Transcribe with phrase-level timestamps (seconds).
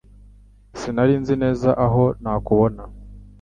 [0.79, 2.81] Sinari nzi neza aho nakubona